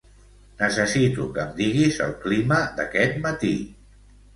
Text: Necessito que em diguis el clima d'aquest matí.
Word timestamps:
Necessito 0.61 1.27
que 1.37 1.45
em 1.45 1.53
diguis 1.61 2.03
el 2.09 2.19
clima 2.27 2.61
d'aquest 2.81 3.25
matí. 3.31 3.57